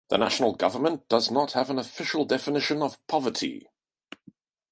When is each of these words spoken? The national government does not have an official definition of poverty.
The 0.09 0.17
national 0.17 0.55
government 0.55 1.07
does 1.09 1.29
not 1.29 1.51
have 1.51 1.69
an 1.69 1.77
official 1.77 2.25
definition 2.25 2.81
of 2.81 2.97
poverty. 3.05 3.67